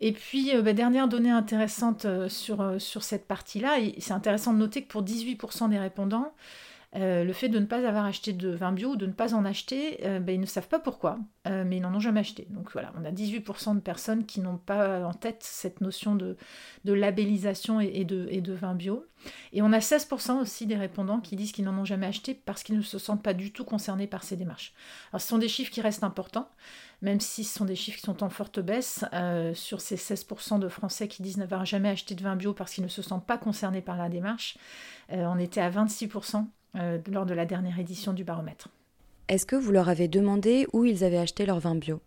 Et 0.00 0.12
puis, 0.12 0.54
euh, 0.54 0.62
bah, 0.62 0.72
dernière 0.72 1.08
donnée 1.08 1.30
intéressante 1.30 2.04
euh, 2.04 2.28
sur, 2.28 2.80
sur 2.80 3.02
cette 3.02 3.26
partie-là, 3.26 3.78
c'est 3.98 4.12
intéressant 4.12 4.52
de 4.52 4.58
noter 4.58 4.82
que 4.82 4.88
pour 4.88 5.02
18% 5.02 5.68
des 5.70 5.78
répondants, 5.78 6.34
euh, 6.96 7.24
le 7.24 7.32
fait 7.34 7.48
de 7.48 7.58
ne 7.58 7.66
pas 7.66 7.86
avoir 7.86 8.06
acheté 8.06 8.32
de 8.32 8.48
vin 8.48 8.72
bio 8.72 8.90
ou 8.90 8.96
de 8.96 9.06
ne 9.06 9.12
pas 9.12 9.34
en 9.34 9.44
acheter, 9.44 9.98
euh, 10.04 10.18
ben, 10.18 10.34
ils 10.34 10.40
ne 10.40 10.46
savent 10.46 10.68
pas 10.68 10.78
pourquoi, 10.78 11.18
euh, 11.46 11.62
mais 11.66 11.76
ils 11.76 11.80
n'en 11.80 11.94
ont 11.94 12.00
jamais 12.00 12.20
acheté. 12.20 12.46
Donc 12.50 12.72
voilà, 12.72 12.92
on 12.98 13.04
a 13.04 13.10
18% 13.10 13.74
de 13.74 13.80
personnes 13.80 14.24
qui 14.24 14.40
n'ont 14.40 14.56
pas 14.56 15.04
en 15.04 15.12
tête 15.12 15.42
cette 15.42 15.82
notion 15.82 16.14
de, 16.14 16.36
labellisation 16.84 17.80
et, 17.80 18.04
de, 18.04 18.26
et, 18.30 18.40
de, 18.40 18.52
vin 18.54 18.74
bio. 18.74 19.04
Et 19.52 19.60
on 19.60 19.72
a 19.72 19.78
16% 19.78 20.40
aussi 20.40 20.66
des 20.66 20.76
répondants 20.76 21.20
qui 21.20 21.36
disent 21.36 21.52
qu'ils 21.52 21.64
n'en 21.64 21.76
ont 21.76 21.84
jamais 21.84 22.06
acheté 22.06 22.34
parce 22.34 22.62
qu'ils 22.62 22.78
ne 22.78 22.82
se 22.82 22.98
sentent 22.98 23.22
pas 23.22 23.34
du 23.34 23.52
tout 23.52 23.64
concernés 23.64 24.06
par 24.06 24.22
ces 24.22 24.36
démarches. 24.36 24.72
Alors 25.12 25.20
ce 25.20 25.28
sont 25.28 25.38
des 25.38 25.48
chiffres 25.48 25.72
qui 25.72 25.82
restent 25.82 26.04
importants, 26.04 26.48
même 27.02 27.20
si 27.20 27.44
ce 27.44 27.58
sont 27.58 27.64
des 27.66 27.76
chiffres 27.76 27.98
qui 27.98 28.06
sont 28.06 28.22
en 28.22 28.30
forte 28.30 28.60
baisse. 28.60 29.04
sur 29.54 29.82
ces 29.82 29.96
16% 29.96 30.60
de 30.60 30.68
Français 30.68 31.08
qui 31.08 31.22
disent 31.22 31.36
n'avoir 31.36 31.66
jamais 31.66 31.90
acheté 31.90 32.14
de 32.14 32.22
vin 32.22 32.36
bio 32.36 32.54
parce 32.54 32.72
qu'ils 32.72 32.84
ne 32.84 32.88
se 32.88 33.02
sentent 33.02 33.26
pas 33.26 33.36
concernés 33.36 33.82
par 33.82 33.98
la 33.98 34.08
démarche, 34.08 34.56
on 35.10 35.38
était 35.38 35.60
à 35.60 35.70
26% 35.70 36.46
euh, 36.76 36.98
lors 37.10 37.26
de 37.26 37.34
la 37.34 37.46
dernière 37.46 37.78
édition 37.78 38.12
du 38.12 38.24
baromètre. 38.24 38.68
Est-ce 39.28 39.46
que 39.46 39.56
vous 39.56 39.72
leur 39.72 39.88
avez 39.88 40.08
demandé 40.08 40.66
où 40.72 40.84
ils 40.84 41.04
avaient 41.04 41.18
acheté 41.18 41.46
leur 41.46 41.58
vin 41.58 41.74
bio? 41.74 42.00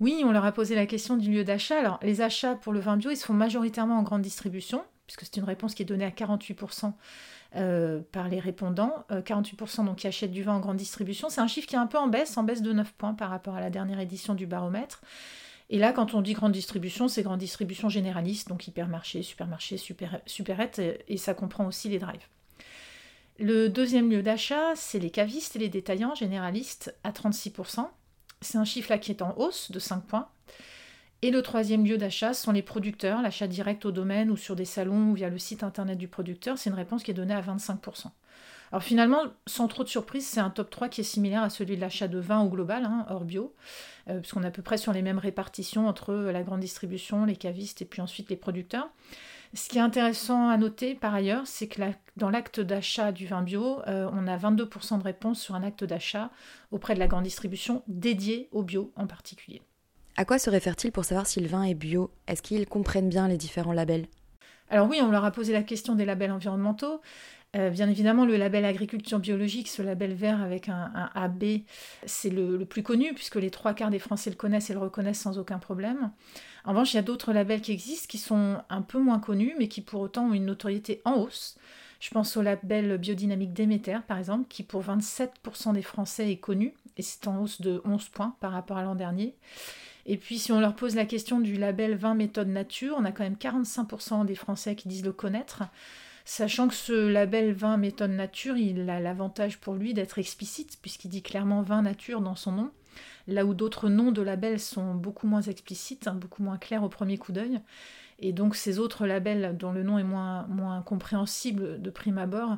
Oui, 0.00 0.22
on 0.24 0.32
leur 0.32 0.44
a 0.44 0.52
posé 0.52 0.74
la 0.74 0.86
question 0.86 1.16
du 1.16 1.30
lieu 1.30 1.44
d'achat. 1.44 1.78
Alors, 1.78 1.98
les 2.02 2.20
achats 2.20 2.54
pour 2.54 2.72
le 2.72 2.80
vin 2.80 2.96
bio, 2.96 3.10
ils 3.10 3.16
se 3.16 3.26
font 3.26 3.34
majoritairement 3.34 3.98
en 3.98 4.02
grande 4.02 4.22
distribution, 4.22 4.82
puisque 5.06 5.22
c'est 5.22 5.36
une 5.36 5.44
réponse 5.44 5.74
qui 5.74 5.82
est 5.82 5.86
donnée 5.86 6.04
à 6.04 6.10
48% 6.10 6.92
euh, 7.56 8.00
par 8.12 8.28
les 8.28 8.40
répondants. 8.40 9.04
48% 9.10 9.80
euh, 9.80 9.84
donc 9.84 9.96
qui 9.96 10.06
achètent 10.06 10.32
du 10.32 10.42
vin 10.42 10.54
en 10.54 10.60
grande 10.60 10.76
distribution. 10.76 11.28
C'est 11.28 11.40
un 11.40 11.48
chiffre 11.48 11.68
qui 11.68 11.74
est 11.74 11.78
un 11.78 11.86
peu 11.86 11.98
en 11.98 12.08
baisse, 12.08 12.36
en 12.38 12.44
baisse 12.44 12.62
de 12.62 12.72
9 12.72 12.92
points 12.94 13.14
par 13.14 13.30
rapport 13.30 13.54
à 13.54 13.60
la 13.60 13.70
dernière 13.70 14.00
édition 14.00 14.34
du 14.34 14.46
baromètre. 14.46 15.02
Et 15.70 15.78
là, 15.78 15.92
quand 15.92 16.14
on 16.14 16.20
dit 16.20 16.34
grande 16.34 16.52
distribution, 16.52 17.08
c'est 17.08 17.22
grande 17.22 17.40
distribution 17.40 17.88
généraliste, 17.88 18.48
donc 18.48 18.66
hypermarché, 18.66 19.22
supermarché, 19.22 19.76
super, 19.76 20.20
et 21.08 21.16
ça 21.16 21.34
comprend 21.34 21.66
aussi 21.66 21.88
les 21.88 21.98
drives. 21.98 22.26
Le 23.38 23.68
deuxième 23.68 24.10
lieu 24.10 24.22
d'achat, 24.22 24.76
c'est 24.76 25.00
les 25.00 25.10
cavistes 25.10 25.56
et 25.56 25.58
les 25.58 25.68
détaillants 25.68 26.14
généralistes 26.14 26.94
à 27.02 27.10
36%. 27.10 27.88
C'est 28.40 28.58
un 28.58 28.64
chiffre 28.64 28.90
là 28.90 28.98
qui 28.98 29.10
est 29.10 29.22
en 29.22 29.36
hausse 29.36 29.72
de 29.72 29.80
5 29.80 30.04
points. 30.04 30.28
Et 31.22 31.30
le 31.32 31.42
troisième 31.42 31.84
lieu 31.84 31.98
d'achat 31.98 32.32
sont 32.32 32.52
les 32.52 32.62
producteurs, 32.62 33.22
l'achat 33.22 33.48
direct 33.48 33.86
au 33.86 33.90
domaine 33.90 34.30
ou 34.30 34.36
sur 34.36 34.54
des 34.54 34.64
salons 34.64 35.10
ou 35.10 35.14
via 35.14 35.30
le 35.30 35.38
site 35.38 35.64
internet 35.64 35.98
du 35.98 36.06
producteur. 36.06 36.58
C'est 36.58 36.70
une 36.70 36.76
réponse 36.76 37.02
qui 37.02 37.10
est 37.10 37.14
donnée 37.14 37.34
à 37.34 37.40
25%. 37.40 38.10
Alors 38.70 38.82
finalement, 38.82 39.22
sans 39.46 39.66
trop 39.66 39.82
de 39.82 39.88
surprise, 39.88 40.26
c'est 40.26 40.40
un 40.40 40.50
top 40.50 40.70
3 40.70 40.88
qui 40.88 41.00
est 41.00 41.04
similaire 41.04 41.42
à 41.42 41.50
celui 41.50 41.76
de 41.76 41.80
l'achat 41.80 42.08
de 42.08 42.18
vin 42.18 42.40
au 42.40 42.48
global, 42.48 42.84
hein, 42.84 43.06
hors 43.08 43.24
bio, 43.24 43.54
euh, 44.08 44.20
puisqu'on 44.20 44.42
est 44.42 44.48
à 44.48 44.50
peu 44.50 44.62
près 44.62 44.78
sur 44.78 44.92
les 44.92 45.02
mêmes 45.02 45.18
répartitions 45.18 45.88
entre 45.88 46.14
la 46.14 46.42
grande 46.42 46.60
distribution, 46.60 47.24
les 47.24 47.36
cavistes 47.36 47.82
et 47.82 47.84
puis 47.84 48.00
ensuite 48.00 48.30
les 48.30 48.36
producteurs. 48.36 48.88
Ce 49.54 49.68
qui 49.68 49.78
est 49.78 49.82
intéressant 49.82 50.48
à 50.48 50.56
noter 50.56 50.96
par 50.96 51.14
ailleurs, 51.14 51.46
c'est 51.46 51.68
que 51.68 51.80
dans 52.16 52.28
l'acte 52.28 52.60
d'achat 52.60 53.12
du 53.12 53.26
vin 53.26 53.42
bio, 53.42 53.80
euh, 53.86 54.10
on 54.12 54.26
a 54.26 54.36
22% 54.36 54.98
de 54.98 55.04
réponses 55.04 55.40
sur 55.40 55.54
un 55.54 55.62
acte 55.62 55.84
d'achat 55.84 56.30
auprès 56.72 56.94
de 56.94 56.98
la 56.98 57.06
grande 57.06 57.22
distribution 57.22 57.82
dédié 57.86 58.48
au 58.50 58.64
bio 58.64 58.92
en 58.96 59.06
particulier. 59.06 59.62
À 60.16 60.24
quoi 60.24 60.38
se 60.38 60.50
réfère-t-il 60.50 60.90
pour 60.90 61.04
savoir 61.04 61.26
si 61.26 61.40
le 61.40 61.46
vin 61.46 61.62
est 61.62 61.74
bio? 61.74 62.10
Est-ce 62.26 62.42
qu'ils 62.42 62.66
comprennent 62.66 63.08
bien 63.08 63.28
les 63.28 63.36
différents 63.36 63.72
labels? 63.72 64.06
Alors 64.70 64.88
oui, 64.88 64.98
on 65.02 65.10
leur 65.10 65.24
a 65.24 65.30
posé 65.30 65.52
la 65.52 65.62
question 65.62 65.94
des 65.94 66.04
labels 66.04 66.32
environnementaux. 66.32 67.00
Euh, 67.56 67.70
bien 67.70 67.88
évidemment, 67.88 68.24
le 68.24 68.36
label 68.36 68.64
agriculture 68.64 69.20
biologique, 69.20 69.68
ce 69.68 69.82
label 69.82 70.12
vert 70.12 70.42
avec 70.42 70.68
un, 70.68 71.10
AB, 71.14 71.44
c'est 72.04 72.30
le, 72.30 72.64
plus 72.64 72.82
connu 72.82 73.14
puisque 73.14 73.36
les 73.36 73.50
trois 73.50 73.74
quarts 73.74 73.90
des 73.90 74.00
Français 74.00 74.30
le 74.30 74.36
connaissent 74.36 74.70
et 74.70 74.72
le 74.72 74.80
reconnaissent 74.80 75.20
sans 75.20 75.38
aucun 75.38 75.58
problème. 75.58 76.10
En 76.64 76.70
revanche, 76.70 76.94
il 76.94 76.96
y 76.96 76.98
a 76.98 77.02
d'autres 77.02 77.32
labels 77.32 77.60
qui 77.60 77.70
existent 77.70 78.08
qui 78.08 78.18
sont 78.18 78.58
un 78.68 78.82
peu 78.82 78.98
moins 78.98 79.20
connus 79.20 79.54
mais 79.58 79.68
qui 79.68 79.82
pour 79.82 80.00
autant 80.00 80.26
ont 80.26 80.34
une 80.34 80.46
notoriété 80.46 81.00
en 81.04 81.14
hausse. 81.14 81.56
Je 82.00 82.10
pense 82.10 82.36
au 82.36 82.42
label 82.42 82.98
biodynamique 82.98 83.52
Déméter 83.52 83.98
par 84.08 84.18
exemple, 84.18 84.46
qui 84.48 84.64
pour 84.64 84.82
27% 84.82 85.74
des 85.74 85.82
Français 85.82 86.30
est 86.30 86.38
connu 86.38 86.74
et 86.96 87.02
c'est 87.02 87.26
en 87.26 87.42
hausse 87.42 87.60
de 87.60 87.80
11 87.84 88.08
points 88.08 88.36
par 88.40 88.52
rapport 88.52 88.76
à 88.76 88.82
l'an 88.82 88.94
dernier. 88.94 89.36
Et 90.06 90.16
puis 90.16 90.38
si 90.38 90.52
on 90.52 90.60
leur 90.60 90.76
pose 90.76 90.94
la 90.94 91.06
question 91.06 91.40
du 91.40 91.54
label 91.54 91.94
20 91.96 92.14
méthodes 92.14 92.48
nature, 92.48 92.96
on 92.98 93.04
a 93.04 93.12
quand 93.12 93.24
même 93.24 93.36
45% 93.36 94.26
des 94.26 94.34
Français 94.34 94.76
qui 94.76 94.88
disent 94.88 95.04
le 95.04 95.12
connaître. 95.12 95.64
Sachant 96.26 96.68
que 96.68 96.74
ce 96.74 97.06
label 97.08 97.52
vin 97.52 97.76
méthode 97.76 98.10
nature, 98.10 98.56
il 98.56 98.88
a 98.88 98.98
l'avantage 98.98 99.58
pour 99.58 99.74
lui 99.74 99.92
d'être 99.92 100.18
explicite, 100.18 100.78
puisqu'il 100.80 101.08
dit 101.08 101.22
clairement 101.22 101.60
vin 101.60 101.82
nature 101.82 102.22
dans 102.22 102.34
son 102.34 102.52
nom, 102.52 102.70
là 103.28 103.44
où 103.44 103.52
d'autres 103.52 103.90
noms 103.90 104.10
de 104.10 104.22
labels 104.22 104.60
sont 104.60 104.94
beaucoup 104.94 105.26
moins 105.26 105.42
explicites, 105.42 106.08
hein, 106.08 106.14
beaucoup 106.14 106.42
moins 106.42 106.56
clairs 106.56 106.82
au 106.82 106.88
premier 106.88 107.18
coup 107.18 107.32
d'œil. 107.32 107.60
Et 108.18 108.32
donc 108.32 108.54
ces 108.54 108.78
autres 108.78 109.06
labels 109.06 109.56
dont 109.56 109.72
le 109.72 109.82
nom 109.82 109.98
est 109.98 110.04
moins, 110.04 110.46
moins 110.46 110.82
compréhensible 110.82 111.80
de 111.80 111.90
prime 111.90 112.18
abord, 112.18 112.56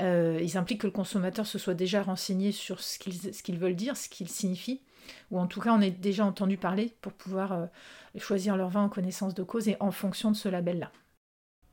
euh, 0.00 0.38
ils 0.42 0.56
impliquent 0.56 0.82
que 0.82 0.86
le 0.86 0.92
consommateur 0.92 1.46
se 1.46 1.58
soit 1.58 1.74
déjà 1.74 2.02
renseigné 2.02 2.52
sur 2.52 2.80
ce 2.80 2.98
qu'ils 2.98 3.58
veulent 3.58 3.76
dire, 3.76 3.96
ce 3.96 4.08
qu'ils 4.08 4.28
signifient, 4.28 4.82
ou 5.30 5.38
en 5.38 5.46
tout 5.46 5.60
cas 5.60 5.72
on 5.72 5.80
ait 5.80 5.90
déjà 5.90 6.24
entendu 6.24 6.56
parler 6.56 6.94
pour 7.00 7.12
pouvoir 7.12 7.52
euh, 7.52 7.66
choisir 8.18 8.56
leur 8.56 8.68
vin 8.68 8.84
en 8.84 8.88
connaissance 8.88 9.34
de 9.34 9.42
cause 9.42 9.68
et 9.68 9.76
en 9.80 9.90
fonction 9.90 10.30
de 10.30 10.36
ce 10.36 10.48
label-là. 10.48 10.90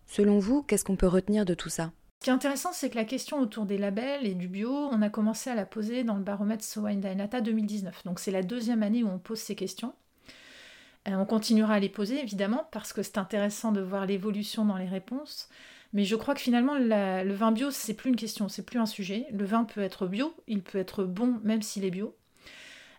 Selon 0.05 0.37
vous, 0.39 0.63
qu'est-ce 0.63 0.85
qu'on 0.85 0.95
peut 0.95 1.07
retenir 1.07 1.45
de 1.45 1.53
tout 1.53 1.69
ça? 1.69 1.91
Qui 2.19 2.29
est 2.29 2.33
intéressant, 2.33 2.71
c'est 2.71 2.89
que 2.89 2.95
la 2.95 3.03
question 3.03 3.41
autour 3.41 3.65
des 3.65 3.77
labels 3.77 4.25
et 4.25 4.33
du 4.33 4.47
bio, 4.47 4.71
on 4.71 5.01
a 5.01 5.09
commencé 5.09 5.49
à 5.49 5.55
la 5.55 5.65
poser 5.65 6.05
dans 6.05 6.15
le 6.15 6.23
baromètre 6.23 6.63
Soin 6.63 6.95
Dainata 6.95 7.41
2019. 7.41 8.05
Donc 8.05 8.19
c'est 8.19 8.31
la 8.31 8.43
deuxième 8.43 8.81
année 8.81 9.03
où 9.03 9.09
on 9.09 9.19
pose 9.19 9.39
ces 9.39 9.55
questions. 9.55 9.93
Euh, 11.07 11.15
on 11.15 11.25
continuera 11.25 11.75
à 11.75 11.79
les 11.79 11.89
poser 11.89 12.22
évidemment 12.22 12.67
parce 12.72 12.93
que 12.93 13.03
c'est 13.03 13.17
intéressant 13.17 13.72
de 13.72 13.81
voir 13.81 14.05
l'évolution 14.05 14.65
dans 14.65 14.77
les 14.77 14.88
réponses. 14.88 15.50
Mais 15.91 16.05
je 16.05 16.15
crois 16.15 16.33
que 16.33 16.41
finalement 16.41 16.75
le 16.75 17.33
vin 17.33 17.51
bio 17.51 17.69
c'est 17.69 17.93
plus 17.93 18.10
une 18.10 18.15
question, 18.15 18.50
c'est 18.50 18.65
plus 18.65 18.79
un 18.79 18.86
sujet. 18.86 19.27
Le 19.31 19.45
vin 19.45 19.63
peut 19.63 19.81
être 19.81 20.07
bio, 20.07 20.33
il 20.48 20.62
peut 20.63 20.79
être 20.79 21.03
bon 21.03 21.39
même 21.43 21.62
s'il 21.62 21.86
est 21.86 21.91
bio. 21.91 22.15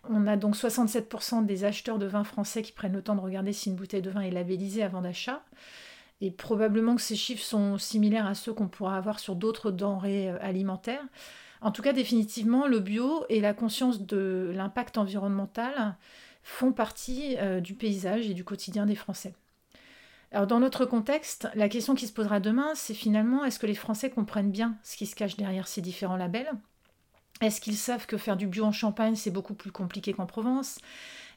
On 0.09 0.27
a 0.27 0.37
donc 0.37 0.55
67% 0.55 1.45
des 1.45 1.65
acheteurs 1.65 1.97
de 1.97 2.05
vin 2.05 2.23
français 2.23 2.61
qui 2.61 2.71
prennent 2.71 2.93
le 2.93 3.01
temps 3.01 3.15
de 3.15 3.21
regarder 3.21 3.53
si 3.53 3.69
une 3.69 3.75
bouteille 3.75 4.03
de 4.03 4.11
vin 4.11 4.21
est 4.21 4.31
labellisée 4.31 4.83
avant 4.83 5.01
d'achat. 5.01 5.43
Et 6.21 6.31
probablement 6.31 6.95
que 6.95 7.01
ces 7.01 7.15
chiffres 7.15 7.43
sont 7.43 7.77
similaires 7.77 8.27
à 8.27 8.35
ceux 8.35 8.53
qu'on 8.53 8.67
pourra 8.67 8.97
avoir 8.97 9.19
sur 9.19 9.35
d'autres 9.35 9.71
denrées 9.71 10.29
euh, 10.29 10.37
alimentaires. 10.41 11.03
En 11.61 11.71
tout 11.71 11.81
cas, 11.81 11.93
définitivement, 11.93 12.67
le 12.67 12.79
bio 12.79 13.25
et 13.29 13.41
la 13.41 13.53
conscience 13.53 14.01
de 14.01 14.51
l'impact 14.53 14.97
environnemental 14.97 15.95
font 16.45 16.71
partie 16.71 17.35
euh, 17.39 17.59
du 17.59 17.73
paysage 17.73 18.29
et 18.29 18.35
du 18.35 18.43
quotidien 18.43 18.85
des 18.85 18.95
Français. 18.95 19.33
Alors 20.31 20.45
dans 20.45 20.59
notre 20.59 20.85
contexte, 20.85 21.49
la 21.55 21.67
question 21.67 21.95
qui 21.95 22.05
se 22.05 22.13
posera 22.13 22.39
demain, 22.39 22.73
c'est 22.75 22.93
finalement 22.93 23.43
est-ce 23.43 23.57
que 23.57 23.65
les 23.65 23.73
Français 23.73 24.11
comprennent 24.11 24.51
bien 24.51 24.77
ce 24.83 24.95
qui 24.95 25.07
se 25.07 25.15
cache 25.15 25.37
derrière 25.37 25.67
ces 25.67 25.81
différents 25.81 26.17
labels? 26.17 26.51
Est-ce 27.41 27.59
qu'ils 27.59 27.75
savent 27.75 28.05
que 28.05 28.17
faire 28.17 28.37
du 28.37 28.45
bio 28.45 28.63
en 28.63 28.71
Champagne, 28.71 29.15
c'est 29.15 29.31
beaucoup 29.31 29.55
plus 29.55 29.71
compliqué 29.71 30.13
qu'en 30.13 30.27
Provence? 30.27 30.77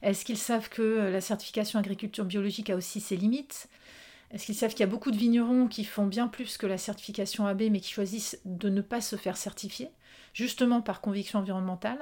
Est-ce 0.03 0.23
qu'ils 0.23 0.37
savent 0.37 0.69
que 0.69 1.09
la 1.11 1.21
certification 1.21 1.79
agriculture 1.79 2.23
biologique 2.23 2.69
a 2.69 2.75
aussi 2.75 3.01
ses 3.01 3.17
limites? 3.17 3.67
Est-ce 4.31 4.45
qu'ils 4.45 4.55
savent 4.55 4.71
qu'il 4.71 4.81
y 4.81 4.83
a 4.83 4.87
beaucoup 4.87 5.11
de 5.11 5.17
vignerons 5.17 5.67
qui 5.67 5.83
font 5.83 6.05
bien 6.05 6.27
plus 6.27 6.57
que 6.57 6.67
la 6.67 6.77
certification 6.77 7.47
AB, 7.47 7.63
mais 7.71 7.79
qui 7.79 7.91
choisissent 7.91 8.39
de 8.45 8.69
ne 8.69 8.81
pas 8.81 9.01
se 9.01 9.15
faire 9.15 9.37
certifier, 9.37 9.89
justement 10.33 10.81
par 10.81 11.01
conviction 11.01 11.39
environnementale? 11.39 11.99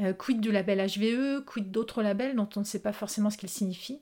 Euh, 0.00 0.12
Quid 0.12 0.40
du 0.40 0.52
label 0.52 0.78
HVE 0.78 1.44
Quid 1.44 1.70
d'autres 1.70 2.02
labels 2.02 2.36
dont 2.36 2.48
on 2.56 2.60
ne 2.60 2.64
sait 2.64 2.82
pas 2.82 2.92
forcément 2.92 3.30
ce 3.30 3.38
qu'ils 3.38 3.48
signifient 3.48 4.00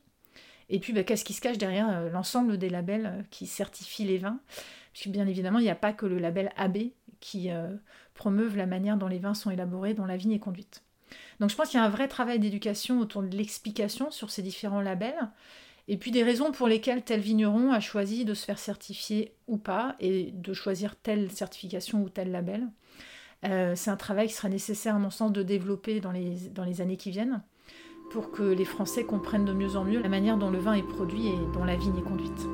Et 0.68 0.78
puis, 0.78 0.92
bah, 0.92 1.04
qu'est-ce 1.04 1.24
qui 1.24 1.32
se 1.32 1.40
cache 1.40 1.58
derrière 1.58 1.88
euh, 1.88 2.10
l'ensemble 2.10 2.58
des 2.58 2.70
labels 2.70 3.06
euh, 3.06 3.22
qui 3.30 3.46
certifient 3.46 4.04
les 4.04 4.18
vins? 4.18 4.40
Puisque 4.92 5.08
bien 5.08 5.26
évidemment, 5.26 5.58
il 5.58 5.64
n'y 5.64 5.70
a 5.70 5.74
pas 5.74 5.92
que 5.92 6.06
le 6.06 6.18
label 6.18 6.50
AB 6.56 6.78
qui 7.20 7.50
promeuve 8.14 8.56
la 8.56 8.66
manière 8.66 8.96
dont 8.96 9.08
les 9.08 9.18
vins 9.18 9.34
sont 9.34 9.50
élaborés, 9.50 9.94
dont 9.94 10.06
la 10.06 10.16
vigne 10.16 10.32
est 10.32 10.38
conduite. 10.38 10.82
Donc 11.40 11.50
je 11.50 11.56
pense 11.56 11.68
qu'il 11.68 11.78
y 11.78 11.82
a 11.82 11.84
un 11.84 11.90
vrai 11.90 12.08
travail 12.08 12.38
d'éducation 12.38 13.00
autour 13.00 13.22
de 13.22 13.36
l'explication 13.36 14.10
sur 14.10 14.30
ces 14.30 14.42
différents 14.42 14.80
labels 14.80 15.30
et 15.88 15.96
puis 15.96 16.10
des 16.10 16.22
raisons 16.22 16.50
pour 16.50 16.66
lesquelles 16.68 17.02
tel 17.02 17.20
vigneron 17.20 17.72
a 17.72 17.80
choisi 17.80 18.24
de 18.24 18.34
se 18.34 18.44
faire 18.44 18.58
certifier 18.58 19.34
ou 19.46 19.56
pas, 19.56 19.94
et 20.00 20.32
de 20.32 20.52
choisir 20.52 20.96
telle 20.96 21.30
certification 21.30 22.02
ou 22.02 22.08
tel 22.08 22.32
label. 22.32 22.66
Euh, 23.48 23.72
c'est 23.76 23.90
un 23.90 23.96
travail 23.96 24.28
qui 24.28 24.34
sera 24.34 24.48
nécessaire, 24.48 24.96
à 24.96 24.98
mon 24.98 25.10
sens, 25.10 25.32
de 25.32 25.42
développer 25.42 26.00
dans 26.00 26.12
les, 26.12 26.34
dans 26.54 26.64
les 26.64 26.80
années 26.80 26.96
qui 26.96 27.10
viennent, 27.10 27.42
pour 28.10 28.30
que 28.30 28.42
les 28.42 28.64
Français 28.64 29.04
comprennent 29.04 29.44
de 29.44 29.52
mieux 29.52 29.76
en 29.76 29.84
mieux 29.84 30.00
la 30.00 30.08
manière 30.08 30.36
dont 30.36 30.50
le 30.50 30.58
vin 30.58 30.74
est 30.74 30.82
produit 30.82 31.28
et 31.28 31.38
dont 31.54 31.64
la 31.64 31.76
vigne 31.76 31.98
est 31.98 32.02
conduite. 32.02 32.48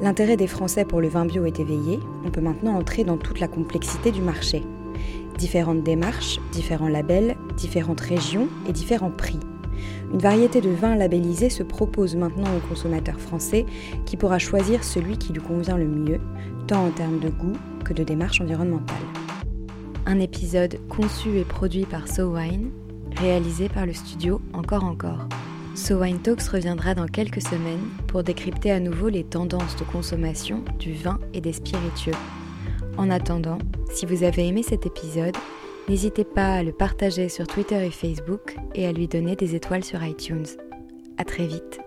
L'intérêt 0.00 0.36
des 0.36 0.46
Français 0.46 0.84
pour 0.84 1.00
le 1.00 1.08
vin 1.08 1.24
bio 1.24 1.44
est 1.44 1.60
éveillé, 1.60 2.00
on 2.24 2.30
peut 2.30 2.40
maintenant 2.40 2.74
entrer 2.74 3.04
dans 3.04 3.16
toute 3.16 3.40
la 3.40 3.48
complexité 3.48 4.10
du 4.10 4.22
marché. 4.22 4.62
Différentes 5.38 5.82
démarches, 5.82 6.40
différents 6.52 6.88
labels, 6.88 7.36
différentes 7.56 8.00
régions 8.00 8.48
et 8.68 8.72
différents 8.72 9.10
prix. 9.10 9.38
Une 10.12 10.18
variété 10.18 10.60
de 10.60 10.70
vins 10.70 10.94
labellisés 10.94 11.50
se 11.50 11.62
propose 11.62 12.16
maintenant 12.16 12.56
au 12.56 12.68
consommateur 12.68 13.20
français 13.20 13.66
qui 14.06 14.16
pourra 14.16 14.38
choisir 14.38 14.84
celui 14.84 15.18
qui 15.18 15.32
lui 15.32 15.42
convient 15.42 15.76
le 15.76 15.88
mieux, 15.88 16.20
tant 16.66 16.86
en 16.86 16.90
termes 16.90 17.18
de 17.18 17.28
goût 17.28 17.56
que 17.84 17.92
de 17.92 18.04
démarche 18.04 18.40
environnementale. 18.40 18.96
Un 20.06 20.20
épisode 20.20 20.78
conçu 20.88 21.38
et 21.38 21.44
produit 21.44 21.86
par 21.86 22.08
SoWine, 22.08 22.70
réalisé 23.16 23.68
par 23.68 23.86
le 23.86 23.92
studio 23.92 24.40
Encore 24.52 24.84
Encore. 24.84 25.28
SoWine 25.74 26.20
Talks 26.20 26.42
reviendra 26.42 26.94
dans 26.94 27.06
quelques 27.06 27.42
semaines 27.42 27.88
pour 28.06 28.22
décrypter 28.22 28.70
à 28.70 28.80
nouveau 28.80 29.08
les 29.08 29.24
tendances 29.24 29.76
de 29.76 29.84
consommation 29.84 30.62
du 30.78 30.92
vin 30.92 31.18
et 31.32 31.40
des 31.40 31.52
spiritueux. 31.52 32.12
En 32.96 33.10
attendant, 33.10 33.58
si 33.92 34.06
vous 34.06 34.22
avez 34.22 34.46
aimé 34.46 34.62
cet 34.62 34.86
épisode, 34.86 35.36
N'hésitez 35.88 36.24
pas 36.24 36.54
à 36.54 36.62
le 36.62 36.72
partager 36.72 37.28
sur 37.28 37.46
Twitter 37.46 37.86
et 37.86 37.90
Facebook 37.90 38.56
et 38.74 38.86
à 38.86 38.92
lui 38.92 39.06
donner 39.06 39.36
des 39.36 39.54
étoiles 39.54 39.84
sur 39.84 40.02
iTunes. 40.02 40.46
À 41.18 41.24
très 41.24 41.46
vite. 41.46 41.83